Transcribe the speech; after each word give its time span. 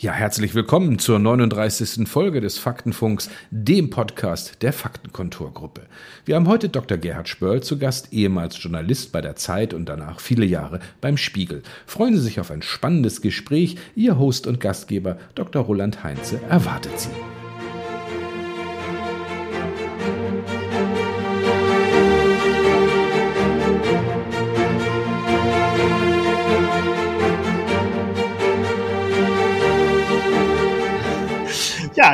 Ja, 0.00 0.12
herzlich 0.12 0.54
willkommen 0.54 1.00
zur 1.00 1.18
39. 1.18 2.08
Folge 2.08 2.40
des 2.40 2.56
Faktenfunks, 2.56 3.30
dem 3.50 3.90
Podcast 3.90 4.62
der 4.62 4.72
Faktenkontorgruppe. 4.72 5.86
Wir 6.24 6.36
haben 6.36 6.46
heute 6.46 6.68
Dr. 6.68 6.96
Gerhard 6.98 7.28
Spörl 7.28 7.64
zu 7.64 7.80
Gast, 7.80 8.12
ehemals 8.12 8.62
Journalist 8.62 9.10
bei 9.10 9.20
der 9.20 9.34
Zeit 9.34 9.74
und 9.74 9.88
danach 9.88 10.20
viele 10.20 10.46
Jahre 10.46 10.78
beim 11.00 11.16
Spiegel. 11.16 11.64
Freuen 11.84 12.14
Sie 12.14 12.22
sich 12.22 12.38
auf 12.38 12.52
ein 12.52 12.62
spannendes 12.62 13.22
Gespräch. 13.22 13.74
Ihr 13.96 14.20
Host 14.20 14.46
und 14.46 14.60
Gastgeber 14.60 15.18
Dr. 15.34 15.64
Roland 15.64 16.04
Heinze 16.04 16.40
erwartet 16.48 17.00
Sie. 17.00 17.37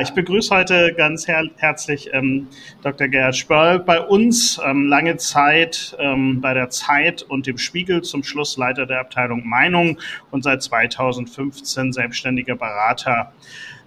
Ich 0.04 0.12
begrüße 0.12 0.54
heute 0.54 0.92
ganz 0.92 1.26
her 1.26 1.44
herzlich 1.56 2.10
ähm, 2.12 2.48
Dr. 2.82 3.08
Gerhard 3.08 3.36
Spörl 3.36 3.78
bei 3.78 4.00
uns. 4.02 4.60
Ähm, 4.62 4.86
lange 4.86 5.16
Zeit 5.16 5.96
ähm, 5.98 6.42
bei 6.42 6.52
der 6.52 6.68
Zeit 6.68 7.22
und 7.22 7.46
dem 7.46 7.56
Spiegel, 7.56 8.02
zum 8.02 8.22
Schluss 8.22 8.58
Leiter 8.58 8.84
der 8.84 9.00
Abteilung 9.00 9.48
Meinung 9.48 9.98
und 10.30 10.44
seit 10.44 10.62
2015 10.62 11.94
selbstständiger 11.94 12.54
Berater 12.54 13.32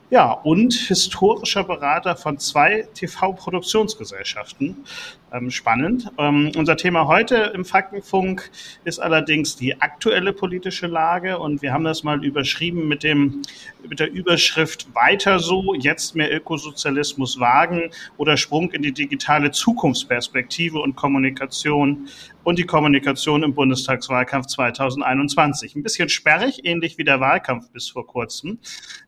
ja, 0.09 0.31
und 0.31 0.73
historischer 0.73 1.65
Berater 1.65 2.15
von 2.15 2.37
zwei 2.37 2.87
TV-Produktionsgesellschaften. 2.93 4.85
Ähm, 5.33 5.51
spannend. 5.51 6.09
Ähm, 6.17 6.53
unser 6.55 6.77
Thema 6.77 7.07
heute 7.07 7.51
im 7.53 7.65
Faktenfunk 7.65 8.49
ist 8.85 8.99
allerdings 8.99 9.57
die 9.57 9.81
aktuelle 9.81 10.31
politische 10.31 10.87
Lage 10.87 11.37
und 11.37 11.61
wir 11.61 11.73
haben 11.73 11.83
das 11.83 12.03
mal 12.03 12.23
überschrieben 12.23 12.87
mit 12.87 13.03
dem 13.03 13.41
mit 13.89 13.99
der 13.99 14.11
Überschrift 14.11 14.93
Weiter 14.93 15.39
so, 15.39 15.73
jetzt 15.73 16.15
mehr 16.15 16.33
Ökosozialismus 16.33 17.39
wagen 17.39 17.91
oder 18.17 18.37
Sprung 18.37 18.71
in 18.71 18.81
die 18.81 18.93
digitale 18.93 19.51
Zukunftsperspektive 19.51 20.79
und 20.79 20.95
Kommunikation 20.95 22.07
und 22.47 22.57
die 22.57 22.63
Kommunikation 22.63 23.43
im 23.43 23.53
Bundestagswahlkampf 23.53 24.47
2021. 24.47 25.75
Ein 25.75 25.83
bisschen 25.83 26.07
sperrig, 26.07 26.61
ähnlich 26.63 26.97
wie 26.97 27.03
der 27.03 27.19
Wahlkampf 27.19 27.69
bis 27.73 27.89
vor 27.89 28.07
kurzem. 28.07 28.59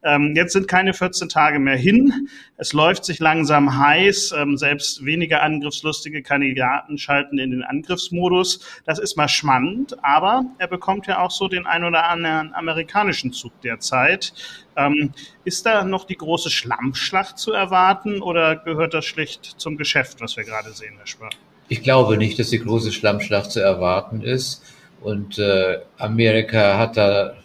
Ähm, 0.03 0.33
jetzt 0.35 0.51
sind 0.51 0.67
keine 0.67 0.93
14 0.93 1.29
Tage 1.29 1.57
mehr 1.57 1.77
hin. 1.77 2.27
Es 2.57 2.73
läuft 2.73 3.05
sich 3.05 3.19
langsam 3.19 3.79
heiß. 3.79 4.33
Ähm, 4.37 4.57
selbst 4.57 5.05
weniger 5.05 5.41
angriffslustige 5.41 6.21
Kandidaten 6.21 6.97
schalten 6.97 7.37
in 7.39 7.51
den 7.51 7.63
Angriffsmodus. 7.63 8.59
Das 8.83 8.99
ist 8.99 9.15
mal 9.15 9.29
spannend, 9.29 9.95
aber 10.03 10.43
er 10.57 10.67
bekommt 10.67 11.07
ja 11.07 11.21
auch 11.21 11.31
so 11.31 11.47
den 11.47 11.65
ein 11.65 11.85
oder 11.85 12.09
anderen 12.09 12.53
amerikanischen 12.53 13.31
Zug 13.31 13.53
derzeit. 13.61 14.33
Ähm, 14.75 15.11
ist 15.43 15.65
da 15.65 15.83
noch 15.83 16.05
die 16.05 16.15
große 16.15 16.49
Schlammschlacht 16.49 17.37
zu 17.37 17.51
erwarten 17.51 18.21
oder 18.21 18.55
gehört 18.55 18.93
das 18.93 19.05
schlicht 19.05 19.45
zum 19.57 19.77
Geschäft, 19.77 20.21
was 20.21 20.37
wir 20.37 20.43
gerade 20.43 20.71
sehen, 20.71 20.95
Herr 20.97 21.07
Spör? 21.07 21.29
Ich 21.67 21.83
glaube 21.83 22.17
nicht, 22.17 22.39
dass 22.39 22.49
die 22.49 22.59
große 22.59 22.91
Schlammschlacht 22.91 23.51
zu 23.51 23.61
erwarten 23.61 24.21
ist. 24.21 24.63
Und 25.01 25.37
äh, 25.37 25.79
Amerika 25.97 26.77
hat 26.77 26.97
da 26.97 27.35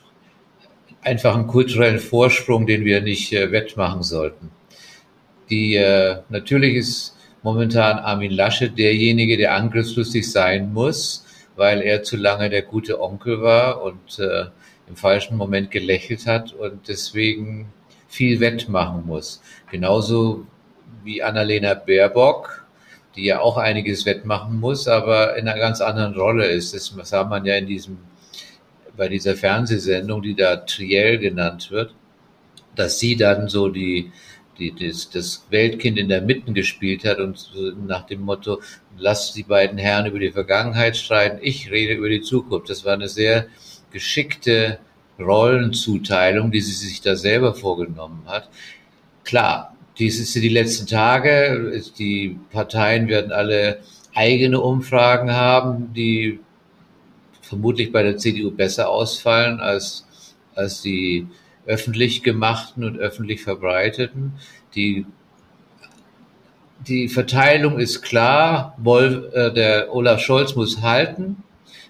einfach 1.02 1.34
einen 1.34 1.47
kulturellen 1.47 2.00
Vorsprung, 2.00 2.67
den 2.67 2.84
wir 2.84 3.00
nicht 3.00 3.33
äh, 3.33 3.52
wettmachen 3.52 4.02
sollten. 4.02 4.50
Die 5.50 5.77
äh, 5.77 6.19
natürlich 6.30 6.75
ist 6.75 7.17
momentan 7.42 7.98
Armin 7.98 8.33
Laschet 8.33 8.77
derjenige, 8.77 9.36
der 9.36 9.55
angriffslustig 9.55 10.30
sein 10.30 10.72
muss, 10.72 11.27
weil 11.56 11.83
er 11.83 12.02
zu 12.02 12.17
lange 12.17 12.48
der 12.48 12.62
gute 12.62 13.00
Onkel 13.00 13.42
war 13.42 13.83
und 13.83 14.19
äh, 14.19 14.47
im 14.88 14.96
falschen 14.96 15.36
Moment 15.36 15.70
gelächelt 15.70 16.27
hat 16.27 16.52
und 16.52 16.88
deswegen 16.88 17.72
viel 18.08 18.40
wettmachen 18.40 19.06
muss. 19.06 19.42
Genauso 19.70 20.46
wie 21.02 21.22
Annalena 21.22 21.74
Baerbock, 21.74 22.66
die 23.16 23.24
ja 23.24 23.40
auch 23.40 23.56
einiges 23.56 24.06
wettmachen 24.06 24.58
muss, 24.58 24.88
aber 24.88 25.36
in 25.36 25.48
einer 25.48 25.58
ganz 25.58 25.80
anderen 25.80 26.14
Rolle 26.14 26.46
ist. 26.46 26.74
Das 26.74 26.94
sah 27.05 27.24
man 27.24 27.44
ja 27.44 27.56
in 27.56 27.67
diesem, 27.67 27.98
bei 28.96 29.08
dieser 29.08 29.36
Fernsehsendung, 29.36 30.23
die 30.23 30.34
da 30.34 30.56
Triell 30.56 31.18
genannt 31.18 31.70
wird, 31.70 31.94
dass 32.74 32.98
sie 32.98 33.17
dann 33.17 33.48
so 33.48 33.68
die, 33.68 34.12
die, 34.58 34.74
das, 34.74 35.11
das 35.11 35.46
Weltkind 35.50 35.98
in 35.98 36.08
der 36.08 36.23
Mitte 36.23 36.52
gespielt 36.52 37.05
hat 37.05 37.18
und 37.18 37.52
nach 37.86 38.06
dem 38.06 38.23
Motto, 38.23 38.61
lass 38.96 39.33
die 39.33 39.42
beiden 39.42 39.78
Herren 39.78 40.06
über 40.06 40.18
die 40.18 40.33
Vergangenheit 40.33 40.96
streiten, 40.96 41.39
ich 41.40 41.70
rede 41.70 41.94
über 41.94 42.08
die 42.08 42.23
Zukunft. 42.23 42.70
Das 42.70 42.84
war 42.84 42.94
eine 42.94 43.08
sehr 43.08 43.46
geschickte 43.94 44.78
Rollenzuteilung, 45.18 46.50
die 46.50 46.60
sie 46.60 46.72
sich 46.72 47.00
da 47.00 47.16
selber 47.16 47.55
vorgenommen 47.55 48.24
hat. 48.27 48.50
Klar, 49.22 49.74
dies 49.98 50.18
ist 50.20 50.34
die 50.34 50.48
letzten 50.48 50.86
Tage. 50.86 51.80
Die 51.98 52.38
Parteien 52.50 53.08
werden 53.08 53.32
alle 53.32 53.78
eigene 54.14 54.60
Umfragen 54.60 55.32
haben, 55.32 55.94
die 55.94 56.40
vermutlich 57.40 57.92
bei 57.92 58.02
der 58.02 58.16
CDU 58.16 58.50
besser 58.50 58.90
ausfallen 58.90 59.60
als, 59.60 60.06
als 60.55 60.82
die 60.82 61.28
öffentlich 61.66 62.22
gemachten 62.22 62.84
und 62.84 62.98
öffentlich 62.98 63.42
verbreiteten. 63.42 64.32
Die, 64.74 65.06
die 66.86 67.08
Verteilung 67.08 67.78
ist 67.78 68.02
klar. 68.02 68.76
Wolf, 68.78 69.32
äh, 69.32 69.52
der 69.52 69.94
Olaf 69.94 70.20
Scholz 70.20 70.56
muss 70.56 70.82
halten, 70.82 71.44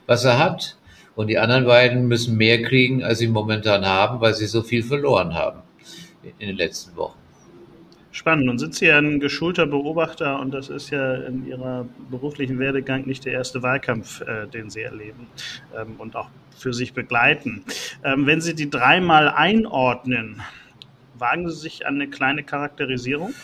was 0.07 0.25
er 0.25 0.39
hat. 0.39 0.77
Und 1.17 1.29
die 1.29 1.39
anderen 1.39 1.65
beiden 1.65 2.09
müssen 2.09 2.37
mehr 2.37 2.63
kriegen, 2.63 3.05
als 3.05 3.19
sie 3.19 3.29
momentan 3.29 3.87
haben, 3.87 4.21
weil 4.21 4.35
sie 4.35 4.47
so 4.47 4.63
viel 4.63 4.83
verloren 4.83 5.35
haben 5.35 5.61
in 6.39 6.49
den 6.49 6.57
letzten 6.57 6.97
Wochen. 6.97 7.19
Spannend. 8.15 8.47
Nun 8.47 8.61
sind 8.61 8.77
Sie 8.77 8.87
ja 8.87 8.99
ein 8.99 9.19
geschulter 9.19 9.67
Beobachter 9.67 10.39
und 10.39 10.53
das 10.55 10.69
ist 10.69 10.91
ja 10.91 11.15
in 11.15 11.49
Ihrer 11.49 11.85
beruflichen 12.11 12.61
Werdegang 12.61 13.07
nicht 13.07 13.25
der 13.25 13.33
erste 13.33 13.61
Wahlkampf, 13.65 14.21
äh, 14.21 14.47
den 14.47 14.71
Sie 14.71 14.83
erleben 14.83 15.27
ähm, 15.77 15.97
und 15.99 16.15
auch 16.15 16.29
für 16.57 16.73
sich 16.73 16.93
begleiten. 16.93 17.65
Ähm, 18.05 18.25
wenn 18.27 18.41
Sie 18.41 18.55
die 18.55 18.71
dreimal 18.71 19.29
einordnen, 19.29 20.43
wagen 21.19 21.51
Sie 21.51 21.57
sich 21.57 21.89
an 21.89 21.97
eine 21.97 22.09
kleine 22.09 22.45
Charakterisierung? 22.45 23.35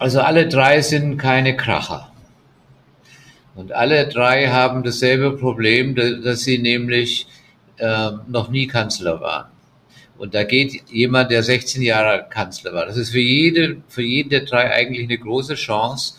Also 0.00 0.20
alle 0.20 0.48
drei 0.48 0.80
sind 0.80 1.16
keine 1.16 1.56
Kracher. 1.56 2.12
Und 3.58 3.72
alle 3.72 4.06
drei 4.06 4.46
haben 4.46 4.84
dasselbe 4.84 5.36
Problem, 5.36 5.96
dass 5.96 6.42
sie 6.42 6.58
nämlich 6.58 7.26
äh, 7.78 8.10
noch 8.28 8.50
nie 8.50 8.68
Kanzler 8.68 9.20
waren. 9.20 9.48
Und 10.16 10.36
da 10.36 10.44
geht 10.44 10.88
jemand, 10.90 11.32
der 11.32 11.42
16 11.42 11.82
Jahre 11.82 12.28
Kanzler 12.30 12.72
war. 12.72 12.86
Das 12.86 12.96
ist 12.96 13.10
für 13.10 13.18
jede, 13.18 13.78
für 13.88 14.02
jeden 14.02 14.30
der 14.30 14.42
drei 14.42 14.72
eigentlich 14.72 15.02
eine 15.02 15.18
große 15.18 15.56
Chance. 15.56 16.14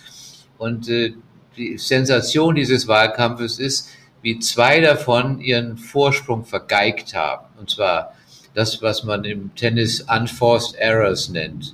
Und 0.57 0.89
äh, 0.89 1.13
die 1.55 1.77
Sensation 1.77 2.55
dieses 2.55 2.89
Wahlkampfes 2.89 3.57
ist, 3.57 3.87
wie 4.21 4.39
zwei 4.39 4.81
davon 4.81 5.39
ihren 5.39 5.77
Vorsprung 5.77 6.43
vergeigt 6.43 7.15
haben. 7.15 7.45
Und 7.57 7.69
zwar 7.69 8.15
das, 8.53 8.81
was 8.81 9.05
man 9.05 9.23
im 9.23 9.55
Tennis 9.55 10.01
Unforced 10.01 10.75
Errors 10.75 11.29
nennt. 11.29 11.73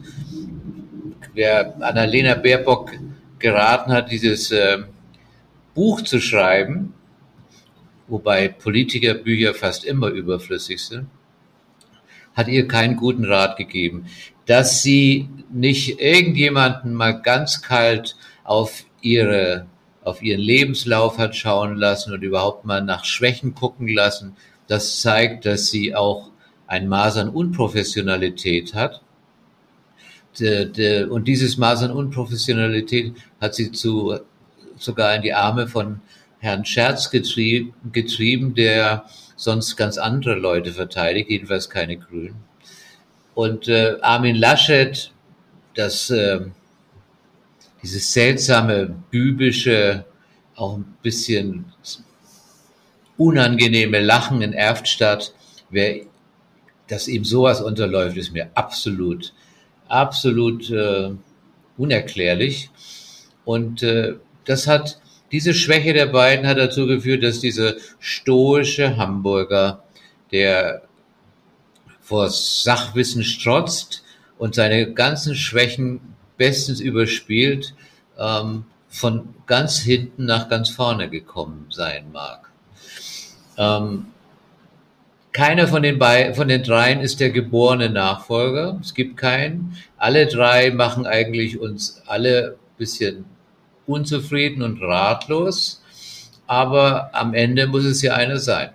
Wer 1.34 1.76
Annalena 1.82 2.36
Baerbock 2.36 2.92
geraten 3.40 3.92
hat, 3.92 4.12
dieses 4.12 4.52
äh, 4.52 4.84
Buch 5.76 6.02
zu 6.02 6.20
schreiben, 6.20 6.94
wobei 8.08 8.48
Politikerbücher 8.48 9.54
fast 9.54 9.86
immer 9.86 10.08
überflüssig 10.08 10.84
sind, 10.84 11.08
hat 12.34 12.48
ihr 12.48 12.68
keinen 12.68 12.96
guten 12.96 13.26
Rat 13.26 13.58
gegeben, 13.58 14.08
dass 14.48 14.82
sie 14.82 15.30
nicht 15.52 16.00
irgendjemanden 16.02 16.94
mal 16.96 17.22
ganz 17.22 17.62
kalt 17.62 18.16
auf 18.44 18.86
ihre 19.02 19.68
auf 20.04 20.22
ihren 20.22 20.40
Lebenslauf 20.40 21.18
hat 21.18 21.36
schauen 21.36 21.78
lassen 21.78 22.14
und 22.14 22.22
überhaupt 22.22 22.64
mal 22.64 22.82
nach 22.84 23.06
Schwächen 23.06 23.56
gucken 23.56 23.88
lassen. 23.88 24.36
Das 24.68 25.02
zeigt, 25.02 25.46
dass 25.46 25.72
sie 25.72 25.96
auch 25.96 26.30
ein 26.68 26.88
Maß 26.88 27.18
an 27.18 27.30
Unprofessionalität 27.30 28.76
hat. 28.76 29.02
Und 30.40 31.28
dieses 31.28 31.58
Maß 31.58 31.84
an 31.84 31.92
Unprofessionalität 31.92 33.16
hat 33.42 33.56
sie 33.56 33.72
zu, 33.72 34.20
sogar 34.78 35.16
in 35.16 35.22
die 35.22 35.34
Arme 35.34 35.68
von 35.68 36.02
Herrn 36.40 36.66
Scherz 36.66 37.10
getrieben, 37.10 38.56
der 38.56 39.06
sonst 39.36 39.76
ganz 39.76 39.98
andere 39.98 40.36
Leute 40.36 40.74
verteidigt, 40.74 41.30
jedenfalls 41.30 41.70
keine 41.70 41.98
Grünen. 41.98 42.44
Und 43.34 43.68
äh, 43.68 43.98
Armin 44.02 44.36
Laschet, 44.36 45.12
das, 45.74 46.10
äh, 46.10 46.42
dieses 47.82 48.14
seltsame, 48.14 48.96
bübische, 49.12 50.06
auch 50.56 50.78
ein 50.78 50.98
bisschen 51.02 51.66
unangenehme 53.18 54.00
Lachen 54.00 54.42
in 54.42 54.54
Erftstadt, 54.54 55.34
wer, 55.70 56.02
dass 56.88 57.08
ihm 57.08 57.26
sowas 57.26 57.62
unterläuft, 57.62 58.18
ist 58.18 58.32
mir 58.32 58.50
absolut, 58.56 59.34
absolut 59.88 60.70
äh, 60.70 61.12
unerklärlich. 61.78 62.70
Und 63.44 63.84
äh, 63.84 64.16
das 64.46 64.68
hat 64.68 65.00
diese 65.32 65.54
Schwäche 65.54 65.94
der 65.94 66.06
beiden 66.06 66.48
hat 66.48 66.58
dazu 66.58 66.88
geführt, 66.88 67.24
dass 67.24 67.40
dieser 67.40 67.74
stoische 68.00 68.98
Hamburger, 68.98 69.84
der 70.32 70.84
vor 72.00 72.30
Sachwissen 72.30 73.24
strotzt 73.24 74.04
und 74.38 74.56
seine 74.56 74.94
ganzen 74.94 75.36
Schwächen 75.36 76.00
bestens 76.38 76.80
überspielt, 76.80 77.74
ähm, 78.18 78.66
von 78.88 79.34
ganz 79.46 79.80
hinten 79.80 80.26
nach 80.26 80.48
ganz 80.48 80.70
vorne 80.70 81.10
gekommen 81.10 81.68
sein 81.70 82.12
mag. 82.14 82.50
Ähm, 83.58 84.08
keiner 85.34 85.68
von 85.68 85.84
den, 85.84 86.00
bei, 86.00 86.34
von 86.34 86.48
den 86.48 86.64
dreien 86.64 87.02
ist 87.02 87.20
der 87.20 87.30
geborene 87.30 87.90
Nachfolger. 87.90 88.80
Es 88.82 88.94
gibt 88.94 89.18
keinen. 89.18 89.76
Alle 89.98 90.28
drei 90.28 90.72
machen 90.72 91.06
eigentlich 91.06 91.60
uns 91.60 92.02
alle 92.06 92.58
bisschen 92.78 93.26
unzufrieden 93.88 94.62
und 94.62 94.82
ratlos. 94.82 95.82
Aber 96.48 97.10
am 97.14 97.34
Ende 97.34 97.68
muss 97.68 97.86
es 97.86 98.02
ja 98.02 98.16
einer 98.16 98.38
sein. 98.38 98.70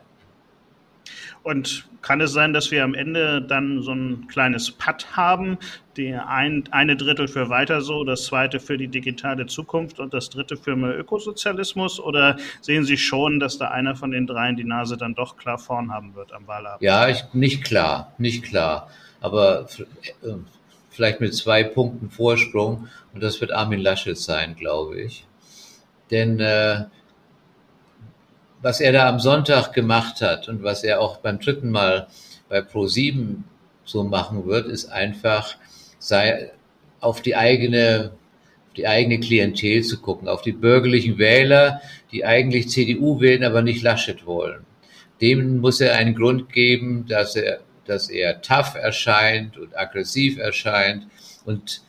Und 1.43 1.87
kann 2.03 2.21
es 2.21 2.33
sein, 2.33 2.53
dass 2.53 2.71
wir 2.71 2.83
am 2.85 2.95
Ende 2.95 3.43
dann 3.43 3.83
so 3.83 3.93
ein 3.93 4.27
kleines 4.29 4.71
Pad 4.71 5.17
haben, 5.17 5.59
die 5.97 6.15
ein, 6.15 6.65
eine 6.71 6.97
Drittel 6.97 7.29
für 7.29 7.51
weiter 7.51 7.83
so, 7.83 8.05
das 8.05 8.25
zweite 8.25 8.61
für 8.61 8.79
die 8.79 8.89
digitale 8.89 9.47
Zukunft 9.47 10.01
und 10.01 10.15
das 10.15 10.31
dritte 10.31 10.57
für 10.57 10.77
mehr 10.77 10.99
Ökosozialismus? 10.99 12.01
Oder 12.01 12.37
sehen 12.61 12.85
Sie 12.85 12.97
schon, 12.97 13.39
dass 13.41 13.59
da 13.59 13.69
einer 13.69 13.97
von 13.97 14.11
den 14.11 14.27
dreien 14.27 14.57
die 14.57 14.65
Nase 14.65 14.97
dann 14.97 15.15
doch 15.15 15.37
klar 15.37 15.59
vorn 15.59 15.93
haben 15.93 16.15
wird 16.15 16.33
am 16.33 16.47
Wahlabend? 16.47 16.83
Ja, 16.83 17.09
ich, 17.09 17.23
nicht 17.33 17.65
klar, 17.65 18.13
nicht 18.19 18.45
klar. 18.45 18.91
Aber 19.21 19.67
äh, 20.23 20.35
vielleicht 20.91 21.21
mit 21.21 21.35
zwei 21.35 21.65
Punkten 21.65 22.11
Vorsprung 22.11 22.89
und 23.15 23.23
das 23.23 23.41
wird 23.41 23.53
Armin 23.53 23.81
Laschet 23.81 24.19
sein, 24.19 24.57
glaube 24.57 25.01
ich. 25.01 25.27
Denn 26.11 26.41
äh, 26.41 26.85
was 28.63 28.81
er 28.81 28.93
da 28.93 29.09
am 29.09 29.21
Sonntag 29.21 29.73
gemacht 29.73 30.21
hat 30.21 30.49
und 30.49 30.63
was 30.63 30.85
er 30.85 31.01
auch 31.01 31.19
beim 31.19 31.39
dritten 31.39 31.71
Mal 31.71 32.09
bei 32.49 32.59
Pro7 32.61 33.37
so 33.85 34.05
machen 34.05 34.47
wird, 34.47 34.67
ist 34.67 34.87
einfach 34.87 35.57
sei, 35.99 36.51
auf 37.01 37.23
die 37.23 37.37
eigene, 37.37 38.13
auf 38.69 38.75
die 38.75 38.87
eigene 38.87 39.21
Klientel 39.21 39.83
zu 39.83 40.01
gucken, 40.01 40.29
auf 40.29 40.43
die 40.43 40.53
bürgerlichen 40.53 41.19
Wähler, 41.19 41.81
die 42.13 42.25
eigentlich 42.25 42.69
CDU 42.69 43.21
wählen, 43.21 43.45
aber 43.45 43.63
nicht 43.63 43.83
Laschet 43.83 44.27
wollen. 44.27 44.67
Dem 45.21 45.59
muss 45.59 45.81
er 45.81 45.97
einen 45.97 46.15
Grund 46.15 46.53
geben, 46.53 47.07
dass 47.07 47.37
er, 47.37 47.61
dass 47.91 48.09
er 48.09 48.41
tough 48.41 48.75
erscheint 48.77 49.59
und 49.59 49.77
aggressiv 49.77 50.39
erscheint 50.39 51.07
und 51.45 51.83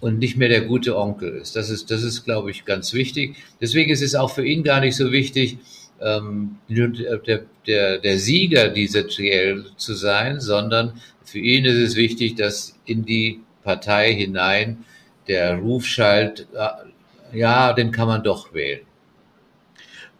und 0.00 0.18
nicht 0.18 0.38
mehr 0.38 0.48
der 0.48 0.62
gute 0.62 0.96
Onkel 0.96 1.36
ist. 1.36 1.56
Das 1.56 1.68
ist, 1.68 1.90
das 1.90 2.02
ist, 2.02 2.24
glaube 2.24 2.50
ich, 2.50 2.64
ganz 2.64 2.94
wichtig. 2.94 3.36
Deswegen 3.60 3.90
ist 3.90 4.00
es 4.00 4.14
auch 4.14 4.30
für 4.30 4.46
ihn 4.46 4.62
gar 4.64 4.80
nicht 4.80 4.96
so 4.96 5.12
wichtig, 5.12 5.58
ähm, 6.00 6.56
der, 6.68 7.44
der, 7.66 7.98
der 7.98 8.18
Sieger 8.18 8.70
dieser 8.70 9.06
Triell 9.06 9.66
zu 9.76 9.92
sein, 9.94 10.40
sondern 10.40 10.94
für 11.22 11.38
ihn 11.38 11.66
ist 11.66 11.76
es 11.76 11.96
wichtig, 11.96 12.36
dass 12.36 12.78
in 12.86 13.04
die 13.04 13.40
Partei 13.62 14.14
hinein 14.14 14.84
der 15.28 15.56
Ruf 15.56 15.84
schallt, 15.84 16.46
äh, 16.54 17.36
ja, 17.38 17.72
den 17.72 17.92
kann 17.92 18.08
man 18.08 18.24
doch 18.24 18.54
wählen. 18.54 18.80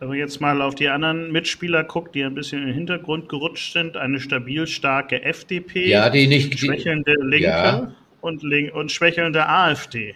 Wenn 0.01 0.09
man 0.09 0.17
jetzt 0.17 0.41
mal 0.41 0.61
auf 0.63 0.75
die 0.75 0.89
anderen 0.89 1.31
Mitspieler 1.31 1.85
guckt, 1.85 2.15
die 2.15 2.25
ein 2.25 2.35
bisschen 2.35 2.63
in 2.63 2.67
den 2.69 2.75
Hintergrund 2.75 3.29
gerutscht 3.29 3.73
sind, 3.73 3.97
eine 3.97 4.19
stabil 4.19 4.67
starke 4.67 5.23
FDP, 5.23 5.89
ja, 5.89 6.11
die 6.11 6.27
nicht, 6.27 6.59
schwächelnde 6.59 7.15
Linke, 7.21 7.47
ja 7.47 7.93
und, 8.21 8.45
und 8.45 8.93
schwächelnde 8.93 9.49
AfD. 9.49 10.15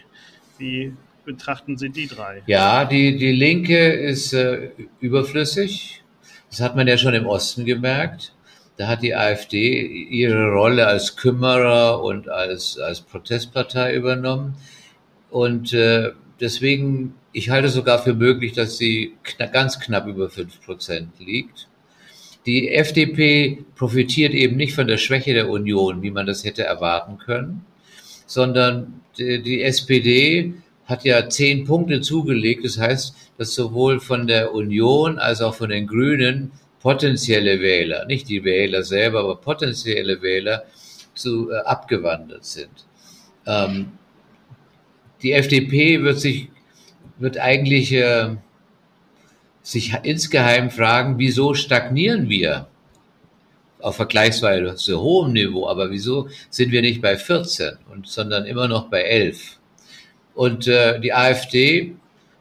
Wie 0.58 0.92
betrachten 1.24 1.76
Sie 1.76 1.90
die 1.90 2.06
drei? 2.06 2.42
Ja, 2.46 2.84
die, 2.84 3.16
die 3.16 3.32
Linke 3.32 3.92
ist 3.92 4.32
äh, 4.32 4.70
überflüssig. 5.00 6.02
Das 6.50 6.60
hat 6.60 6.76
man 6.76 6.86
ja 6.86 6.96
schon 6.98 7.14
im 7.14 7.26
Osten 7.26 7.64
gemerkt. 7.64 8.32
Da 8.76 8.88
hat 8.88 9.02
die 9.02 9.14
AfD 9.14 9.82
ihre 9.82 10.50
Rolle 10.50 10.86
als 10.86 11.16
Kümmerer 11.16 12.02
und 12.02 12.28
als, 12.28 12.78
als 12.78 13.00
Protestpartei 13.00 13.94
übernommen. 13.94 14.56
Und 15.30 15.72
äh, 15.72 16.10
deswegen, 16.40 17.14
ich 17.34 17.50
halte 17.50 17.68
sogar 17.68 18.02
für 18.02 18.14
möglich, 18.14 18.52
dass 18.52 18.78
sie 18.78 19.12
kna 19.22 19.46
ganz 19.46 19.78
knapp 19.78 20.06
über 20.06 20.30
fünf 20.30 20.62
Prozent 20.62 21.10
liegt. 21.18 21.68
Die 22.46 22.70
FDP 22.70 23.64
profitiert 23.74 24.32
eben 24.32 24.56
nicht 24.56 24.74
von 24.74 24.86
der 24.86 24.98
Schwäche 24.98 25.34
der 25.34 25.50
Union, 25.50 26.00
wie 26.02 26.10
man 26.10 26.26
das 26.26 26.44
hätte 26.44 26.64
erwarten 26.64 27.18
können 27.18 27.66
sondern 28.26 29.00
die, 29.18 29.42
die 29.42 29.62
SPD 29.62 30.54
hat 30.86 31.04
ja 31.04 31.28
zehn 31.28 31.64
Punkte 31.64 32.00
zugelegt. 32.00 32.64
Das 32.64 32.78
heißt, 32.78 33.14
dass 33.38 33.54
sowohl 33.54 34.00
von 34.00 34.26
der 34.26 34.52
Union 34.52 35.18
als 35.18 35.40
auch 35.40 35.54
von 35.54 35.70
den 35.70 35.86
Grünen 35.86 36.52
potenzielle 36.80 37.60
Wähler, 37.60 38.04
nicht 38.04 38.28
die 38.28 38.44
Wähler 38.44 38.82
selber, 38.82 39.20
aber 39.20 39.36
potenzielle 39.36 40.20
Wähler 40.20 40.64
zu 41.14 41.50
äh, 41.50 41.56
abgewandert 41.60 42.44
sind. 42.44 42.86
Ähm, 43.46 43.92
die 45.22 45.32
FDP 45.32 46.02
wird 46.02 46.20
sich, 46.20 46.48
wird 47.18 47.38
eigentlich 47.38 47.92
äh, 47.92 48.36
sich 49.62 49.94
insgeheim 50.02 50.70
fragen, 50.70 51.18
wieso 51.18 51.54
stagnieren 51.54 52.28
wir? 52.28 52.68
auf 53.84 53.96
vergleichsweise 53.96 54.98
hohem 54.98 55.34
Niveau, 55.34 55.68
aber 55.68 55.90
wieso 55.90 56.28
sind 56.48 56.72
wir 56.72 56.80
nicht 56.80 57.02
bei 57.02 57.18
14 57.18 57.76
und 57.92 58.08
sondern 58.08 58.46
immer 58.46 58.66
noch 58.66 58.88
bei 58.88 59.02
11? 59.02 59.58
Und 60.34 60.66
äh, 60.66 60.98
die 61.00 61.12
AfD, 61.12 61.94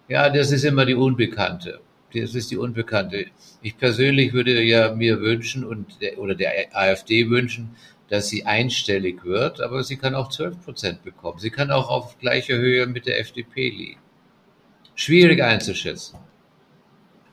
ja, 0.07 0.29
das 0.29 0.53
ist 0.53 0.63
immer 0.63 0.85
die 0.85 0.95
Unbekannte. 0.95 1.81
Das 2.13 2.33
ist 2.33 2.49
die 2.49 2.57
Unbekannte. 2.57 3.25
Ich 3.61 3.77
persönlich 3.77 4.31
würde 4.31 4.63
ja 4.63 4.95
mir 4.95 5.19
wünschen 5.19 5.65
und 5.65 6.01
der, 6.01 6.17
oder 6.17 6.33
der 6.33 6.53
AfD 6.71 7.29
wünschen, 7.29 7.75
dass 8.07 8.29
sie 8.29 8.45
einstellig 8.45 9.25
wird, 9.25 9.59
aber 9.59 9.83
sie 9.83 9.97
kann 9.97 10.15
auch 10.15 10.29
12 10.29 10.63
Prozent 10.63 11.03
bekommen. 11.03 11.39
Sie 11.39 11.49
kann 11.49 11.71
auch 11.71 11.89
auf 11.89 12.17
gleicher 12.19 12.55
Höhe 12.55 12.87
mit 12.87 13.05
der 13.05 13.19
FDP 13.19 13.69
liegen. 13.69 14.02
Schwierig 14.95 15.41
einzuschätzen. 15.41 16.19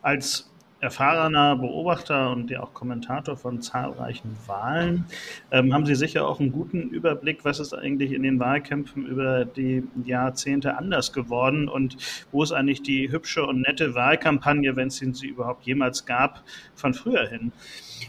Als 0.03 0.51
erfahrener 0.81 1.57
Beobachter 1.57 2.31
und 2.31 2.51
ja 2.51 2.63
auch 2.63 2.73
Kommentator 2.73 3.37
von 3.37 3.61
zahlreichen 3.61 4.37
Wahlen, 4.47 5.05
ähm, 5.51 5.75
haben 5.75 5.85
Sie 5.85 5.95
sicher 5.95 6.27
auch 6.27 6.41
einen 6.41 6.53
guten 6.53 6.89
Überblick, 6.89 7.45
was 7.45 7.61
ist 7.61 7.75
eigentlich 7.75 8.13
in 8.13 8.23
den 8.23 8.41
Wahlkämpfen 8.41 9.07
über 9.07 9.45
die 9.45 9.83
Jahrzehnte 10.05 10.79
anders 10.79 11.13
geworden 11.13 11.69
und 11.69 11.97
wo 12.33 12.43
ist 12.43 12.53
eigentlich 12.53 12.83
die 12.83 13.13
hübsche 13.13 13.45
und 13.45 13.61
nette 13.61 13.95
Wahlkampagne, 13.95 14.75
wenn 14.77 14.89
es 14.89 14.97
sie 14.97 15.27
überhaupt 15.27 15.67
jemals 15.67 16.07
gab, 16.07 16.43
von 16.75 16.95
früher 16.95 17.29
hin? 17.29 17.53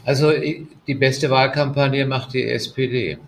Also 0.04 0.32
die 0.32 0.94
beste 0.94 1.30
Wahlkampagne 1.30 2.06
macht 2.06 2.32
die 2.32 2.44
SPD. 2.44 3.18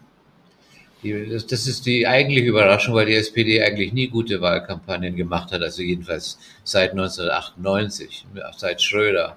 Das, 1.12 1.46
das, 1.46 1.66
ist 1.66 1.86
die 1.86 2.06
eigentliche 2.06 2.48
Überraschung, 2.48 2.94
weil 2.94 3.06
die 3.06 3.14
SPD 3.14 3.62
eigentlich 3.62 3.92
nie 3.92 4.08
gute 4.08 4.40
Wahlkampagnen 4.40 5.16
gemacht 5.16 5.52
hat, 5.52 5.62
also 5.62 5.82
jedenfalls 5.82 6.38
seit 6.62 6.92
1998, 6.92 8.26
seit 8.56 8.82
Schröder. 8.82 9.36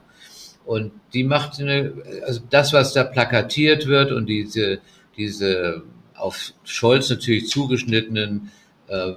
Und 0.65 0.91
die 1.13 1.23
macht 1.23 1.59
eine, 1.59 1.93
also 2.25 2.41
das, 2.49 2.73
was 2.73 2.93
da 2.93 3.03
plakatiert 3.03 3.87
wird 3.87 4.11
und 4.11 4.27
diese, 4.27 4.79
diese 5.15 5.83
auf 6.15 6.53
Scholz 6.63 7.09
natürlich 7.09 7.49
zugeschnittenen 7.49 8.51
äh, 8.87 9.13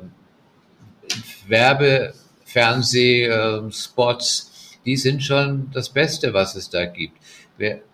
Werbe, 1.49 2.15
Fernsehspots, 2.45 4.79
die 4.85 4.97
sind 4.97 5.23
schon 5.23 5.71
das 5.73 5.91
Beste, 5.91 6.33
was 6.33 6.55
es 6.55 6.71
da 6.71 6.87
gibt. 6.87 7.19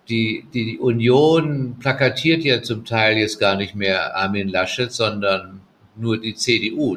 Die, 0.08 0.46
die 0.54 0.78
Union 0.78 1.76
plakatiert 1.80 2.44
ja 2.44 2.62
zum 2.62 2.84
Teil 2.84 3.18
jetzt 3.18 3.40
gar 3.40 3.56
nicht 3.56 3.74
mehr 3.74 4.16
Armin 4.16 4.48
Laschet, 4.48 4.92
sondern 4.92 5.60
nur 5.96 6.20
die 6.20 6.34
CDU. 6.34 6.96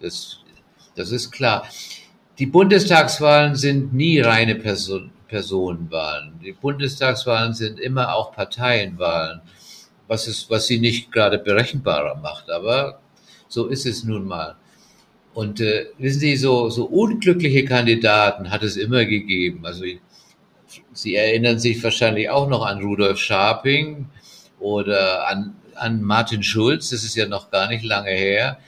Das, 0.00 0.38
das 0.94 1.10
ist 1.10 1.30
klar. 1.30 1.66
Die 2.38 2.46
Bundestagswahlen 2.46 3.54
sind 3.54 3.94
nie 3.94 4.20
reine 4.20 4.54
Person, 4.54 5.10
Personenwahlen. 5.28 6.40
Die 6.44 6.52
Bundestagswahlen 6.52 7.54
sind 7.54 7.80
immer 7.80 8.14
auch 8.14 8.32
Parteienwahlen, 8.32 9.40
was, 10.06 10.28
ist, 10.28 10.50
was 10.50 10.66
sie 10.66 10.78
nicht 10.78 11.12
gerade 11.12 11.38
berechenbarer 11.38 12.16
macht, 12.16 12.50
aber 12.50 13.00
so 13.48 13.66
ist 13.66 13.86
es 13.86 14.04
nun 14.04 14.26
mal. 14.26 14.56
Und 15.34 15.60
äh, 15.60 15.88
wissen 15.98 16.20
Sie, 16.20 16.36
so, 16.36 16.70
so 16.70 16.86
unglückliche 16.86 17.64
Kandidaten 17.66 18.50
hat 18.50 18.62
es 18.62 18.76
immer 18.76 19.04
gegeben. 19.04 19.66
Also 19.66 19.84
Sie 20.92 21.14
erinnern 21.14 21.58
sich 21.58 21.82
wahrscheinlich 21.82 22.30
auch 22.30 22.48
noch 22.48 22.64
an 22.64 22.80
Rudolf 22.80 23.18
Scharping 23.18 24.06
oder 24.58 25.28
an, 25.28 25.56
an 25.74 26.02
Martin 26.02 26.42
Schulz, 26.42 26.90
das 26.90 27.04
ist 27.04 27.16
ja 27.16 27.26
noch 27.26 27.50
gar 27.50 27.68
nicht 27.68 27.84
lange 27.84 28.10
her. 28.10 28.58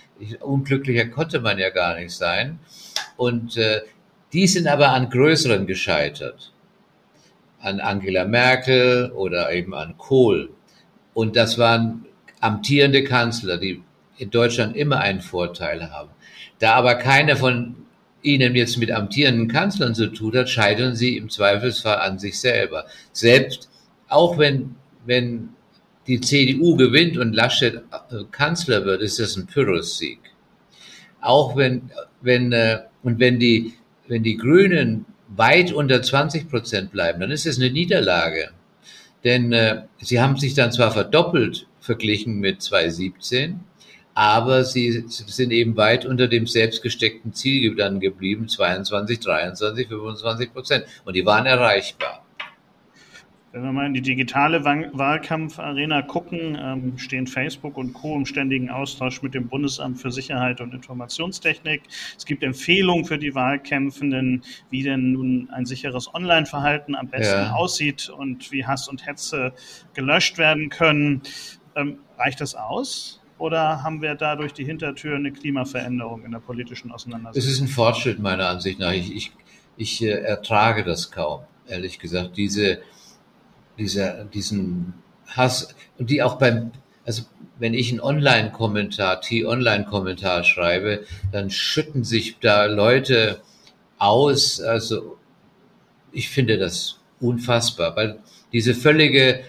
Unglücklicher 0.41 1.07
konnte 1.07 1.41
man 1.41 1.59
ja 1.59 1.71
gar 1.71 1.95
nicht 1.99 2.13
sein. 2.13 2.59
Und 3.17 3.57
äh, 3.57 3.83
die 4.33 4.47
sind 4.47 4.67
aber 4.67 4.91
an 4.91 5.11
größeren 5.11 5.67
gescheitert. 5.67 6.53
An 7.61 7.81
Angela 7.81 8.25
Merkel 8.25 9.11
oder 9.13 9.53
eben 9.53 9.75
an 9.75 9.97
Kohl. 9.97 10.51
Und 11.15 11.37
das 11.37 11.59
waren 11.59 12.07
amtierende 12.41 13.05
Kanzler, 13.05 13.57
die 13.57 13.83
in 14.19 14.31
Deutschland 14.31 14.77
immer 14.77 14.99
einen 14.99 15.21
Vorteil 15.21 15.91
haben. 15.91 16.11
Da 16.59 16.75
aber 16.75 16.97
keiner 16.97 17.37
von 17.37 17.77
ihnen 18.23 18.55
jetzt 18.55 18.79
mit 18.79 18.91
amtierenden 18.91 19.49
Kanzlern 19.49 19.95
zu 19.95 20.09
tun 20.09 20.37
hat, 20.37 20.49
scheitern 20.49 20.97
sie 20.97 21.17
im 21.17 21.31
Zweifelsfall 21.31 21.99
an 21.99 22.19
sich 22.19 22.41
selber. 22.41 22.87
Selbst, 23.13 23.69
auch 24.09 24.39
wenn, 24.39 24.75
wenn 25.07 25.51
die 26.07 26.21
CDU 26.21 26.77
gewinnt 26.77 27.19
und 27.19 27.35
Laschet 27.35 27.77
äh, 27.77 28.25
Kanzler 28.31 28.85
wird, 28.85 29.03
ist 29.03 29.19
das 29.19 29.37
ein 29.37 29.47
Pyrrhus-Sieg. 29.47 30.19
Auch 31.21 31.57
wenn, 31.57 31.91
wenn, 32.23 32.53
äh, 32.53 32.81
und 33.03 33.19
wenn 33.19 33.39
die, 33.39 33.75
wenn 34.09 34.23
die 34.23 34.37
Grünen 34.37 35.05
weit 35.29 35.73
unter 35.73 36.03
20 36.03 36.49
Prozent 36.49 36.91
bleiben, 36.91 37.21
dann 37.21 37.31
ist 37.31 37.47
es 37.47 37.59
eine 37.59 37.71
Niederlage. 37.71 38.51
Denn 39.25 39.53
äh, 39.53 39.83
sie 39.99 40.21
haben 40.21 40.37
sich 40.37 40.55
dann 40.55 40.73
zwar 40.73 40.91
verdoppelt 40.91 41.67
verglichen 41.81 42.41
mit 42.41 42.63
2017, 42.63 43.61
aber 44.19 44.65
sie 44.65 45.05
sind 45.07 45.53
eben 45.53 45.77
weit 45.77 46.05
unter 46.05 46.27
dem 46.27 46.49
selbstgesteckten 46.49 47.35
Ziel 47.35 47.77
dann 47.77 48.01
geblieben, 48.01 48.49
22, 48.49 49.21
23, 49.21 49.87
25 49.87 50.53
Prozent. 50.53 50.87
Und 51.05 51.15
die 51.15 51.25
waren 51.25 51.47
erreichbar. 51.47 52.27
Wenn 53.53 53.63
wir 53.63 53.71
mal 53.71 53.87
in 53.87 53.95
die 53.95 54.03
digitale 54.03 54.65
Wahlkampfarena 54.65 56.03
gucken, 56.03 56.59
ähm, 56.61 56.99
stehen 56.99 57.29
Facebook 57.29 57.77
und 57.77 57.93
Co. 57.93 58.17
im 58.17 58.27
ständigen 58.27 58.71
Austausch 58.71 59.23
mit 59.23 59.35
dem 59.35 59.47
Bundesamt 59.47 60.01
für 60.01 60.11
Sicherheit 60.11 60.61
und 60.61 60.75
Informationstechnik. 60.75 61.83
Es 62.17 62.27
gibt 62.27 62.43
Empfehlungen 62.43 63.05
für 63.05 63.19
die 63.19 63.37
Wahlkämpfenden, 63.37 64.43
wie 64.69 64.83
denn 64.83 65.13
nun 65.13 65.49
ein 65.53 65.65
sicheres 65.65 66.13
Online-Verhalten 66.13 66.97
am 66.97 67.07
besten 67.07 67.43
ja. 67.43 67.53
aussieht 67.53 68.09
und 68.09 68.51
wie 68.51 68.67
Hass 68.67 68.89
und 68.89 69.07
Hetze 69.07 69.53
gelöscht 69.95 70.39
werden 70.39 70.71
können. 70.71 71.23
Ähm, 71.77 72.01
reicht 72.19 72.41
das 72.41 72.57
aus? 72.57 73.18
Oder 73.39 73.83
haben 73.83 74.03
wir 74.03 74.15
da 74.15 74.37
durch 74.37 74.53
die 74.53 74.65
Hintertür 74.65 75.17
eine 75.17 75.33
Klimaveränderung 75.33 76.25
in 76.25 76.33
der 76.33 76.41
politischen 76.41 76.91
Auseinandersetzung? 76.91 77.49
Es 77.49 77.55
ist 77.55 77.61
ein 77.61 77.69
Fortschritt 77.69 78.19
meiner 78.19 78.49
Ansicht 78.49 78.81
nach. 78.81 78.93
Ich, 78.93 79.15
ich, 79.15 79.33
ich 79.77 80.03
äh, 80.03 80.09
ertrage 80.09 80.85
das 80.85 81.11
kaum, 81.11 81.43
ehrlich 81.69 81.99
gesagt. 81.99 82.37
Diese 82.37 82.81
dieser, 83.79 84.25
diesen 84.25 84.95
Hass 85.27 85.75
die 85.99 86.23
auch 86.23 86.39
beim, 86.39 86.73
also 87.05 87.23
wenn 87.59 87.75
ich 87.75 87.91
einen 87.91 88.01
Online-Kommentar, 88.01 89.21
T-Online-Kommentar 89.21 90.45
schreibe, 90.45 91.05
dann 91.33 91.51
schütten 91.51 92.05
sich 92.05 92.39
da 92.39 92.67
Leute 92.67 93.41
aus. 93.99 94.61
Also 94.61 95.19
ich 96.13 96.29
finde 96.29 96.59
das 96.59 97.01
unfassbar, 97.21 97.97
weil 97.97 98.21
diese 98.53 98.75
völlige 98.75 99.41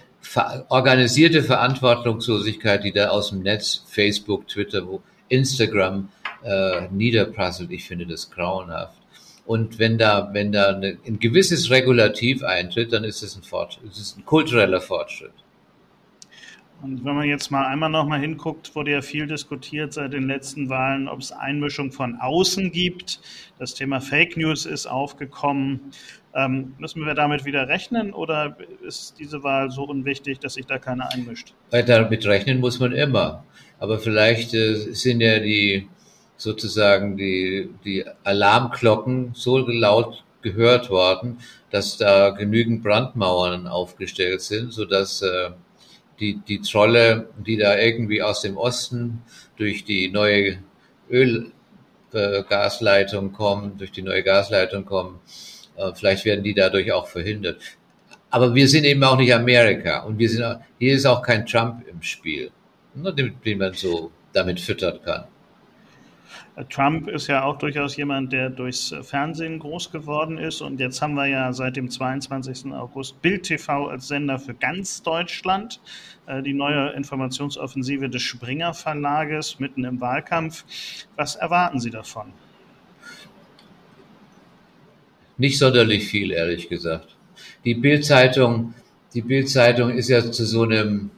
organisierte 0.69 1.43
Verantwortungslosigkeit, 1.43 2.83
die 2.83 2.91
da 2.91 3.09
aus 3.09 3.29
dem 3.29 3.41
Netz, 3.41 3.83
Facebook, 3.87 4.47
Twitter, 4.47 4.83
Instagram 5.29 6.09
äh, 6.43 6.87
niederprasselt, 6.91 7.71
ich 7.71 7.85
finde 7.85 8.05
das 8.05 8.29
grauenhaft. 8.29 8.97
Und 9.45 9.79
wenn 9.79 9.97
da, 9.97 10.29
wenn 10.31 10.51
da 10.51 10.75
eine, 10.75 10.97
ein 11.07 11.19
gewisses 11.19 11.71
Regulativ 11.71 12.43
eintritt, 12.43 12.93
dann 12.93 13.03
ist 13.03 13.23
es 13.23 13.35
ein 13.35 13.43
Fortschritt, 13.43 13.91
es 13.91 14.15
ein 14.17 14.25
kultureller 14.25 14.81
Fortschritt. 14.81 15.33
Und 16.81 17.03
wenn 17.03 17.15
man 17.15 17.27
jetzt 17.27 17.51
mal 17.51 17.65
einmal 17.65 17.89
noch 17.89 18.05
mal 18.05 18.19
hinguckt, 18.19 18.73
wurde 18.73 18.91
ja 18.91 19.01
viel 19.01 19.27
diskutiert 19.27 19.93
seit 19.93 20.13
den 20.13 20.27
letzten 20.27 20.69
Wahlen, 20.69 21.09
ob 21.09 21.19
es 21.19 21.31
Einmischung 21.31 21.91
von 21.91 22.15
außen 22.15 22.71
gibt. 22.71 23.19
Das 23.57 23.73
Thema 23.73 23.99
Fake 23.99 24.37
News 24.37 24.65
ist 24.65 24.87
aufgekommen. 24.87 25.91
Ähm, 26.33 26.73
müssen 26.77 27.05
wir 27.05 27.15
damit 27.15 27.43
wieder 27.43 27.67
rechnen 27.67 28.13
oder 28.13 28.55
ist 28.85 29.15
diese 29.19 29.43
Wahl 29.43 29.71
so 29.71 29.83
unwichtig, 29.83 30.39
dass 30.39 30.53
sich 30.53 30.67
da 30.67 30.77
keiner 30.77 31.11
einmischt? 31.11 31.53
Damit 31.71 32.25
rechnen 32.25 32.59
muss 32.59 32.79
man 32.79 32.93
immer. 32.93 33.43
Aber 33.79 33.99
vielleicht 33.99 34.53
äh, 34.53 34.75
sind 34.93 35.21
ja 35.21 35.39
die, 35.39 35.89
sozusagen 36.37 37.17
die, 37.17 37.69
die 37.83 38.05
Alarmglocken 38.23 39.31
so 39.33 39.57
laut 39.57 40.23
gehört 40.41 40.89
worden, 40.89 41.39
dass 41.71 41.97
da 41.97 42.29
genügend 42.29 42.83
Brandmauern 42.83 43.67
aufgestellt 43.67 44.41
sind, 44.41 44.71
so 44.71 44.85
dass 44.85 45.21
äh, 45.21 45.49
die, 46.19 46.39
die 46.47 46.61
Trolle, 46.61 47.29
die 47.37 47.57
da 47.57 47.77
irgendwie 47.77 48.21
aus 48.21 48.41
dem 48.41 48.57
Osten 48.57 49.23
durch 49.57 49.85
die 49.85 50.09
neue 50.09 50.59
Ölgasleitung 51.09 53.29
äh, 53.29 53.33
kommen, 53.33 53.77
durch 53.77 53.91
die 53.91 54.01
neue 54.01 54.23
Gasleitung 54.23 54.85
kommen, 54.85 55.19
äh, 55.75 55.91
vielleicht 55.93 56.25
werden 56.25 56.43
die 56.43 56.53
dadurch 56.53 56.91
auch 56.91 57.07
verhindert. 57.07 57.61
Aber 58.29 58.53
wir 58.53 58.67
sind 58.67 58.83
eben 58.85 59.03
auch 59.03 59.17
nicht 59.17 59.33
Amerika 59.33 60.01
und 60.01 60.19
wir 60.19 60.29
sind, 60.29 60.59
hier 60.77 60.93
ist 60.93 61.05
auch 61.05 61.21
kein 61.21 61.45
Trump 61.45 61.87
im 61.87 62.01
Spiel, 62.01 62.51
ne, 62.93 63.13
den, 63.13 63.35
den 63.43 63.57
man 63.57 63.73
so 63.73 64.11
damit 64.33 64.59
füttern 64.59 64.99
kann. 65.03 65.25
Trump 66.65 67.07
ist 67.07 67.27
ja 67.27 67.43
auch 67.43 67.57
durchaus 67.57 67.95
jemand, 67.95 68.33
der 68.33 68.49
durchs 68.49 68.93
Fernsehen 69.01 69.59
groß 69.59 69.91
geworden 69.91 70.37
ist. 70.37 70.61
Und 70.61 70.79
jetzt 70.79 71.01
haben 71.01 71.13
wir 71.13 71.27
ja 71.27 71.53
seit 71.53 71.75
dem 71.75 71.89
22. 71.89 72.73
August 72.73 73.21
Bild 73.21 73.43
TV 73.43 73.87
als 73.87 74.07
Sender 74.07 74.39
für 74.39 74.53
ganz 74.53 75.01
Deutschland. 75.03 75.79
Äh, 76.25 76.43
die 76.43 76.53
neue 76.53 76.91
Informationsoffensive 76.91 78.09
des 78.09 78.21
Springer 78.21 78.73
Verlages 78.73 79.59
mitten 79.59 79.83
im 79.83 80.01
Wahlkampf. 80.01 80.65
Was 81.15 81.35
erwarten 81.35 81.79
Sie 81.79 81.91
davon? 81.91 82.33
Nicht 85.37 85.57
sonderlich 85.57 86.07
viel, 86.07 86.31
ehrlich 86.31 86.67
gesagt. 86.67 87.15
Die 87.63 87.75
Bildzeitung, 87.75 88.73
die 89.13 89.21
Bildzeitung 89.21 89.91
ist 89.91 90.09
ja 90.09 90.21
zu 90.31 90.45
so 90.45 90.63
einem 90.63 91.11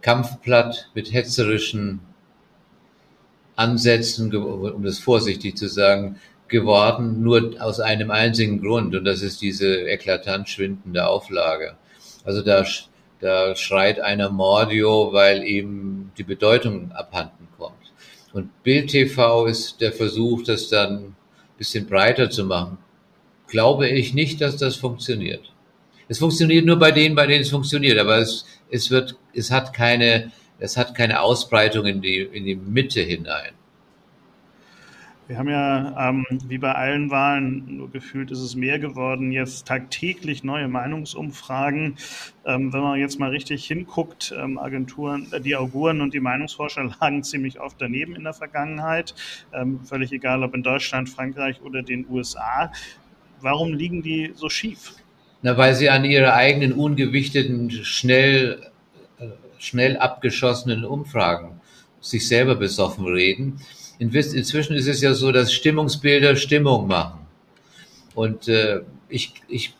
Kampfblatt 0.00 0.90
mit 0.94 1.12
hetzerischen 1.12 2.00
Ansätzen, 3.58 4.34
um 4.34 4.82
das 4.84 4.98
vorsichtig 4.98 5.56
zu 5.56 5.68
sagen, 5.68 6.16
geworden, 6.46 7.22
nur 7.22 7.54
aus 7.58 7.80
einem 7.80 8.10
einzigen 8.10 8.60
Grund, 8.62 8.94
und 8.94 9.04
das 9.04 9.20
ist 9.22 9.42
diese 9.42 9.82
eklatant 9.82 10.48
schwindende 10.48 11.06
Auflage. 11.06 11.76
Also 12.24 12.42
da, 12.42 12.64
da 13.20 13.54
schreit 13.56 14.00
einer 14.00 14.30
Mordio, 14.30 15.12
weil 15.12 15.44
ihm 15.44 16.10
die 16.16 16.22
Bedeutung 16.22 16.92
abhanden 16.92 17.48
kommt. 17.58 17.74
Und 18.32 18.62
Bild 18.62 18.90
TV 18.90 19.46
ist 19.46 19.80
der 19.80 19.92
Versuch, 19.92 20.44
das 20.44 20.68
dann 20.68 20.96
ein 20.98 21.16
bisschen 21.58 21.86
breiter 21.86 22.30
zu 22.30 22.44
machen. 22.44 22.78
Glaube 23.48 23.88
ich 23.88 24.14
nicht, 24.14 24.40
dass 24.40 24.56
das 24.56 24.76
funktioniert. 24.76 25.52
Es 26.08 26.18
funktioniert 26.18 26.64
nur 26.64 26.78
bei 26.78 26.92
denen, 26.92 27.14
bei 27.14 27.26
denen 27.26 27.42
es 27.42 27.50
funktioniert, 27.50 27.98
aber 27.98 28.18
es, 28.18 28.46
es 28.70 28.90
wird, 28.90 29.16
es 29.34 29.50
hat 29.50 29.74
keine 29.74 30.30
es 30.58 30.76
hat 30.76 30.94
keine 30.94 31.20
Ausbreitung 31.20 31.86
in 31.86 32.00
die, 32.00 32.18
in 32.18 32.44
die 32.44 32.56
Mitte 32.56 33.00
hinein. 33.00 33.52
Wir 35.28 35.36
haben 35.36 35.50
ja, 35.50 36.08
ähm, 36.08 36.24
wie 36.46 36.56
bei 36.56 36.72
allen 36.72 37.10
Wahlen, 37.10 37.76
nur 37.76 37.90
gefühlt 37.90 38.30
ist 38.30 38.38
es 38.38 38.54
mehr 38.54 38.78
geworden, 38.78 39.30
jetzt 39.30 39.66
tagtäglich 39.66 40.42
neue 40.42 40.68
Meinungsumfragen. 40.68 41.96
Ähm, 42.46 42.72
wenn 42.72 42.80
man 42.80 42.98
jetzt 42.98 43.20
mal 43.20 43.28
richtig 43.28 43.66
hinguckt, 43.66 44.34
ähm, 44.34 44.56
Agenturen, 44.56 45.26
äh, 45.32 45.40
die 45.42 45.54
Auguren 45.54 46.00
und 46.00 46.14
die 46.14 46.20
Meinungsforscher 46.20 46.84
lagen 47.00 47.22
ziemlich 47.24 47.60
oft 47.60 47.76
daneben 47.78 48.16
in 48.16 48.24
der 48.24 48.32
Vergangenheit. 48.32 49.14
Ähm, 49.52 49.80
völlig 49.84 50.12
egal, 50.12 50.42
ob 50.42 50.54
in 50.54 50.62
Deutschland, 50.62 51.10
Frankreich 51.10 51.60
oder 51.60 51.82
den 51.82 52.06
USA. 52.08 52.72
Warum 53.42 53.74
liegen 53.74 54.00
die 54.00 54.32
so 54.34 54.48
schief? 54.48 54.94
Na, 55.42 55.58
weil 55.58 55.74
sie 55.74 55.90
an 55.90 56.06
ihre 56.06 56.32
eigenen 56.32 56.72
ungewichteten, 56.72 57.70
schnell 57.70 58.70
schnell 59.58 59.96
abgeschossenen 59.96 60.84
Umfragen 60.84 61.60
sich 62.00 62.28
selber 62.28 62.54
besoffen 62.54 63.06
reden. 63.06 63.60
Inzwischen 63.98 64.76
ist 64.76 64.86
es 64.86 65.00
ja 65.00 65.14
so, 65.14 65.32
dass 65.32 65.52
Stimmungsbilder 65.52 66.36
Stimmung 66.36 66.86
machen. 66.86 67.26
Und 68.14 68.48
äh, 68.48 68.80
ich, 69.08 69.32
ich 69.48 69.74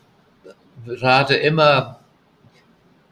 rate 0.87 1.35
immer, 1.35 2.00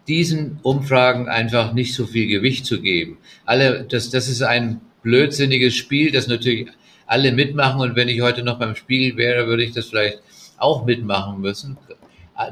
diesen 0.08 0.61
Umfragen 0.62 1.28
einfach 1.28 1.73
nicht 1.73 1.94
so 1.94 2.06
viel 2.06 2.26
Gewicht 2.28 2.66
zu 2.66 2.80
geben. 2.80 3.18
Alle, 3.44 3.85
das, 3.85 4.11
das 4.11 4.28
ist 4.28 4.42
ein 4.42 4.80
blödsinniges 5.02 5.75
Spiel, 5.75 6.12
das 6.12 6.28
natürlich 6.28 6.68
alle 7.06 7.32
mitmachen. 7.32 7.80
Und 7.80 7.96
wenn 7.96 8.08
ich 8.08 8.20
heute 8.20 8.42
noch 8.42 8.58
beim 8.58 8.76
Spiel 8.76 9.16
wäre, 9.16 9.46
würde 9.46 9.64
ich 9.64 9.73
das 9.73 9.87
vielleicht 9.87 10.20
auch 10.58 10.85
mitmachen 10.85 11.40
müssen. 11.40 11.76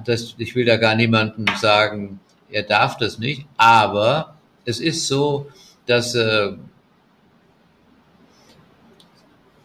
Das, 0.05 0.35
ich 0.39 0.55
will 0.55 0.65
da 0.65 0.77
gar 0.77 0.95
niemandem 0.95 1.47
sagen, 1.61 2.21
er 2.55 2.63
darf 2.63 2.97
das 2.97 3.19
nicht, 3.19 3.47
aber 3.57 4.37
es 4.65 4.79
ist 4.79 5.09
so, 5.09 5.51
dass 5.87 6.15
äh, 6.15 6.53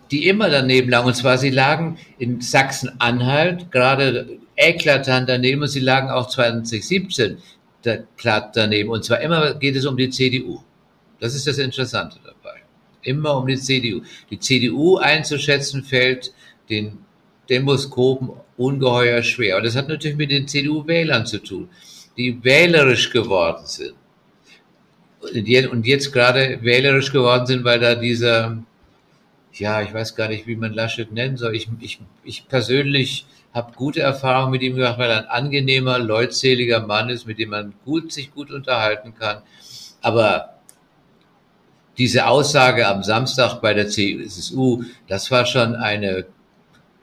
die 0.09 0.27
immer 0.27 0.49
daneben 0.49 0.89
lagen. 0.89 1.05
Und 1.05 1.13
zwar, 1.13 1.37
sie 1.37 1.51
lagen 1.51 1.99
in 2.17 2.41
Sachsen-Anhalt 2.41 3.71
gerade 3.71 4.39
eklatant 4.55 5.29
daneben 5.29 5.61
und 5.61 5.67
sie 5.67 5.81
lagen 5.81 6.09
auch 6.09 6.29
2017 6.29 7.37
platt 8.17 8.55
daneben. 8.55 8.89
Und 8.89 9.05
zwar 9.05 9.21
immer 9.21 9.53
geht 9.53 9.75
es 9.75 9.85
um 9.85 9.95
die 9.95 10.09
CDU. 10.09 10.63
Das 11.19 11.35
ist 11.35 11.45
das 11.45 11.59
Interessante 11.59 12.17
dabei. 12.23 12.57
Immer 13.03 13.37
um 13.37 13.45
die 13.45 13.57
CDU. 13.57 14.01
Die 14.31 14.39
CDU 14.39 14.97
einzuschätzen 14.97 15.83
fällt 15.83 16.33
den 16.71 16.97
Demoskopen 17.51 18.31
ungeheuer 18.57 19.21
schwer. 19.21 19.57
Und 19.57 19.65
das 19.65 19.75
hat 19.75 19.89
natürlich 19.89 20.17
mit 20.17 20.31
den 20.31 20.47
CDU-Wählern 20.47 21.27
zu 21.27 21.37
tun 21.37 21.69
die 22.19 22.43
wählerisch 22.43 23.09
geworden 23.11 23.65
sind. 23.65 23.95
Und 25.71 25.87
jetzt 25.87 26.11
gerade 26.11 26.59
wählerisch 26.61 27.11
geworden 27.11 27.45
sind, 27.45 27.63
weil 27.63 27.79
da 27.79 27.95
dieser, 27.95 28.57
ja, 29.53 29.81
ich 29.81 29.93
weiß 29.93 30.15
gar 30.15 30.27
nicht, 30.27 30.45
wie 30.45 30.57
man 30.57 30.73
Laschet 30.73 31.11
nennen 31.13 31.37
soll. 31.37 31.55
Ich, 31.55 31.69
ich, 31.79 31.99
ich 32.25 32.47
persönlich 32.47 33.25
habe 33.53 33.71
gute 33.73 34.01
Erfahrungen 34.01 34.51
mit 34.51 34.61
ihm 34.61 34.75
gemacht, 34.75 34.99
weil 34.99 35.09
er 35.09 35.19
ein 35.19 35.45
angenehmer, 35.45 35.97
leutseliger 35.97 36.85
Mann 36.85 37.09
ist, 37.09 37.25
mit 37.25 37.39
dem 37.39 37.51
man 37.51 37.73
gut, 37.85 38.11
sich 38.11 38.33
gut 38.33 38.51
unterhalten 38.51 39.15
kann. 39.15 39.41
Aber 40.01 40.55
diese 41.97 42.27
Aussage 42.27 42.85
am 42.85 43.01
Samstag 43.01 43.61
bei 43.61 43.73
der 43.73 43.87
CSU, 43.87 44.83
das 45.07 45.31
war 45.31 45.45
schon 45.45 45.75
eine 45.75 46.25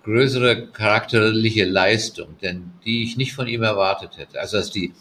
größere 0.07 0.69
charakterliche 0.69 1.65
Leistung, 1.65 2.37
denn 2.41 2.71
die 2.85 3.03
ich 3.03 3.17
nicht 3.17 3.35
von 3.35 3.49
ihm 3.49 3.63
erwartet 3.63 4.17
hätte. 4.17 4.41
Also 4.41 4.57
dass 4.59 4.71
die, 4.71 4.93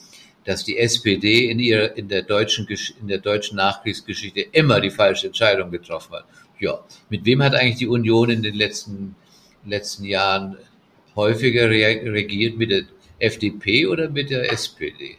dass 0.46 0.64
die 0.64 0.80
SPD 0.80 1.48
in 1.50 1.60
ihrer 1.60 1.96
in 1.96 2.08
der 2.08 2.24
deutschen 2.24 2.68
in 3.00 3.08
der 3.08 3.20
deutschen 3.20 3.58
Nachkriegsgeschichte 3.58 4.42
immer 4.52 4.82
die 4.82 4.90
falsche 4.90 5.28
Entscheidung 5.28 5.70
getroffen 5.70 6.16
hat. 6.16 6.26
Ja, 6.60 6.84
mit 7.10 7.24
wem 7.24 7.44
hat 7.44 7.54
eigentlich 7.54 7.78
die 7.78 7.88
Union 7.88 8.32
in 8.32 8.42
den 8.42 8.56
letzten 8.56 9.16
letzten 9.64 10.06
Jahren 10.06 10.58
häufiger 11.16 11.70
regiert 11.70 12.58
mit 12.58 12.72
der 12.72 12.84
FDP 13.20 13.86
oder 13.86 14.10
mit 14.10 14.32
der 14.32 14.52
SPD? 14.52 15.18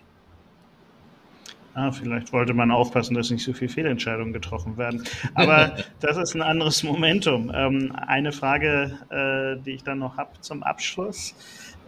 Ah, 1.78 1.92
vielleicht 1.92 2.32
wollte 2.32 2.54
man 2.54 2.70
aufpassen, 2.70 3.12
dass 3.14 3.30
nicht 3.30 3.44
so 3.44 3.52
viele 3.52 3.70
Fehlentscheidungen 3.70 4.32
getroffen 4.32 4.78
werden. 4.78 5.04
Aber 5.34 5.76
das 6.00 6.16
ist 6.16 6.34
ein 6.34 6.40
anderes 6.40 6.82
Momentum. 6.82 7.52
Ähm, 7.54 7.92
eine 7.94 8.32
Frage, 8.32 8.98
äh, 9.10 9.62
die 9.62 9.72
ich 9.72 9.84
dann 9.84 9.98
noch 9.98 10.16
habe 10.16 10.30
zum 10.40 10.62
Abschluss. 10.62 11.34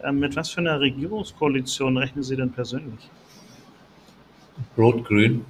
Ähm, 0.03 0.19
mit 0.19 0.35
was 0.35 0.51
für 0.51 0.59
einer 0.59 0.79
Regierungskoalition 0.79 1.97
rechnen 1.97 2.21
Sie 2.21 2.35
denn 2.35 2.51
persönlich? 2.51 3.09
Rot-Grün 4.77 5.43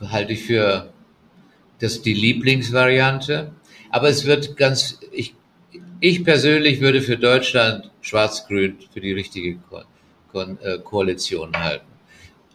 halte 0.00 0.32
ich 0.32 0.44
für 0.44 0.90
das 1.80 2.02
die 2.02 2.14
Lieblingsvariante. 2.14 3.50
Aber 3.90 4.08
es 4.10 4.26
wird 4.26 4.56
ganz, 4.56 5.00
ich, 5.10 5.34
ich 5.98 6.22
persönlich 6.22 6.80
würde 6.80 7.02
für 7.02 7.16
Deutschland 7.16 7.90
Schwarz-Grün 8.00 8.76
für 8.92 9.00
die 9.00 9.12
richtige 9.12 9.56
Ko 9.56 9.82
Ko 10.30 10.42
äh, 10.42 10.78
Koalition 10.78 11.52
halten. 11.56 11.93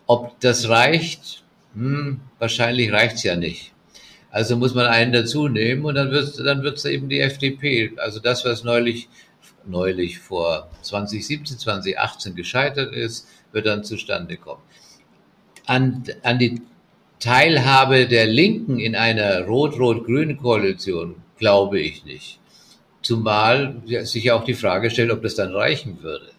Ob 0.09 0.39
das 0.39 0.67
reicht? 0.69 1.43
Hm, 1.75 2.19
wahrscheinlich 2.39 2.91
reicht's 2.91 3.21
ja 3.21 3.35
nicht. 3.35 3.73
Also 4.31 4.57
muss 4.57 4.73
man 4.73 4.87
einen 4.87 5.13
dazu 5.13 5.47
nehmen 5.47 5.85
und 5.85 5.93
dann 5.93 6.09
wird 6.09 6.39
dann 6.39 6.63
wird's 6.63 6.83
eben 6.85 7.09
die 7.09 7.19
FDP. 7.19 7.93
Also 7.97 8.19
das, 8.19 8.43
was 8.43 8.63
neulich 8.63 9.07
neulich 9.67 10.17
vor 10.17 10.67
2017, 10.81 11.59
2018 11.59 12.33
gescheitert 12.33 12.91
ist, 12.91 13.27
wird 13.51 13.67
dann 13.67 13.83
zustande 13.83 14.37
kommen. 14.37 14.63
An, 15.67 16.03
an 16.23 16.39
die 16.39 16.59
Teilhabe 17.19 18.07
der 18.07 18.25
Linken 18.25 18.79
in 18.79 18.95
einer 18.95 19.41
rot-rot-grünen 19.41 20.37
Koalition 20.37 21.17
glaube 21.37 21.79
ich 21.79 22.03
nicht. 22.03 22.39
Zumal 23.03 23.75
sich 23.85 24.31
auch 24.31 24.43
die 24.43 24.55
Frage 24.55 24.89
stellt, 24.89 25.11
ob 25.11 25.21
das 25.21 25.35
dann 25.35 25.53
reichen 25.53 26.01
würde. 26.01 26.31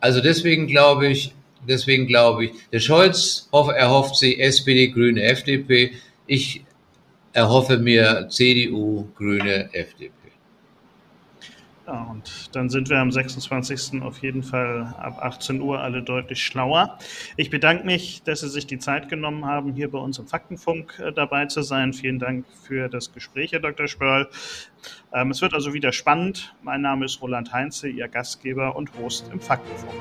Also 0.00 0.22
deswegen 0.22 0.66
glaube 0.66 1.08
ich, 1.08 1.34
Deswegen 1.68 2.06
glaube 2.06 2.46
ich, 2.46 2.52
der 2.72 2.80
Scholz 2.80 3.48
erhofft 3.52 4.16
sich 4.16 4.40
SPD, 4.40 4.88
Grüne, 4.88 5.22
FDP. 5.22 5.92
Ich 6.26 6.64
erhoffe 7.32 7.78
mir 7.78 8.28
CDU, 8.28 9.08
Grüne, 9.14 9.72
FDP. 9.72 10.12
Ja, 11.86 12.04
und 12.04 12.54
dann 12.54 12.70
sind 12.70 12.88
wir 12.90 12.98
am 12.98 13.10
26. 13.10 14.02
auf 14.02 14.22
jeden 14.22 14.44
Fall 14.44 14.94
ab 14.98 15.18
18 15.20 15.60
Uhr 15.60 15.80
alle 15.80 16.02
deutlich 16.02 16.42
schlauer. 16.42 16.96
Ich 17.36 17.50
bedanke 17.50 17.84
mich, 17.84 18.22
dass 18.22 18.40
Sie 18.40 18.48
sich 18.48 18.68
die 18.68 18.78
Zeit 18.78 19.08
genommen 19.08 19.46
haben, 19.46 19.72
hier 19.72 19.90
bei 19.90 19.98
uns 19.98 20.18
im 20.18 20.28
Faktenfunk 20.28 21.00
äh, 21.04 21.12
dabei 21.12 21.46
zu 21.46 21.62
sein. 21.62 21.92
Vielen 21.92 22.20
Dank 22.20 22.46
für 22.62 22.88
das 22.88 23.12
Gespräch, 23.12 23.50
Herr 23.52 23.60
Dr. 23.60 23.88
Spörl. 23.88 24.28
Ähm, 25.12 25.32
es 25.32 25.42
wird 25.42 25.54
also 25.54 25.74
wieder 25.74 25.92
spannend. 25.92 26.54
Mein 26.62 26.82
Name 26.82 27.04
ist 27.04 27.20
Roland 27.20 27.52
Heinze, 27.52 27.88
Ihr 27.88 28.06
Gastgeber 28.06 28.76
und 28.76 28.96
Host 28.98 29.28
im 29.32 29.40
Faktenfunk. 29.40 29.92